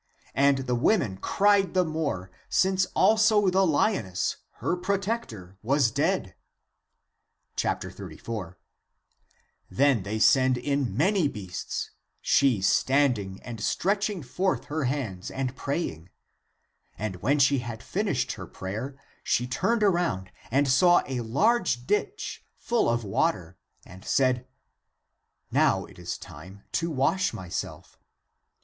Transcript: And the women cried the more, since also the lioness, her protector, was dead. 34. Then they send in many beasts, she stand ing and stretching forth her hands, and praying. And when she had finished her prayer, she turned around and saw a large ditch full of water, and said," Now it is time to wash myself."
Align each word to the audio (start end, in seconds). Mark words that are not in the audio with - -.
And 0.33 0.57
the 0.65 0.73
women 0.73 1.17
cried 1.17 1.75
the 1.75 1.85
more, 1.85 2.31
since 2.49 2.87
also 2.95 3.49
the 3.51 3.63
lioness, 3.63 4.37
her 4.53 4.75
protector, 4.75 5.59
was 5.61 5.91
dead. 5.91 6.33
34. 7.55 8.57
Then 9.69 10.01
they 10.01 10.17
send 10.17 10.57
in 10.57 10.97
many 10.97 11.27
beasts, 11.27 11.91
she 12.19 12.61
stand 12.61 13.19
ing 13.19 13.43
and 13.43 13.61
stretching 13.61 14.23
forth 14.23 14.65
her 14.65 14.85
hands, 14.85 15.29
and 15.29 15.55
praying. 15.55 16.09
And 16.97 17.17
when 17.17 17.37
she 17.37 17.59
had 17.59 17.83
finished 17.83 18.31
her 18.31 18.47
prayer, 18.47 18.97
she 19.23 19.45
turned 19.45 19.83
around 19.83 20.31
and 20.49 20.67
saw 20.67 21.03
a 21.05 21.21
large 21.21 21.85
ditch 21.85 22.43
full 22.57 22.89
of 22.89 23.03
water, 23.03 23.55
and 23.85 24.03
said," 24.03 24.47
Now 25.51 25.85
it 25.85 25.99
is 25.99 26.17
time 26.17 26.63
to 26.71 26.89
wash 26.89 27.33
myself." 27.33 27.99